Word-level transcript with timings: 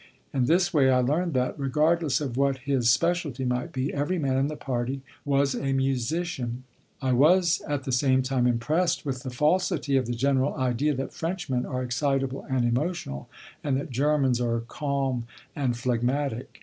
In 0.33 0.45
this 0.45 0.73
way, 0.73 0.89
I 0.89 0.97
learned 1.01 1.35
that, 1.35 1.59
regardless 1.59 2.19
of 2.21 2.35
what 2.35 2.57
his 2.65 2.89
specialty 2.89 3.45
might 3.45 3.71
be, 3.71 3.93
every 3.93 4.17
man 4.17 4.35
in 4.35 4.47
the 4.47 4.55
party 4.55 5.03
was 5.25 5.53
a 5.53 5.73
musician. 5.73 6.63
I 7.03 7.11
was 7.13 7.61
at 7.67 7.83
the 7.83 7.91
same 7.91 8.23
time 8.23 8.47
impressed 8.47 9.05
with 9.05 9.21
the 9.21 9.29
falsity 9.29 9.97
of 9.97 10.07
the 10.07 10.15
general 10.15 10.55
idea 10.55 10.95
that 10.95 11.13
Frenchmen 11.13 11.67
are 11.67 11.83
excitable 11.83 12.47
and 12.49 12.65
emotional, 12.65 13.29
and 13.63 13.77
that 13.77 13.91
Germans 13.91 14.41
are 14.41 14.61
calm 14.61 15.27
and 15.55 15.77
phlegmatic. 15.77 16.59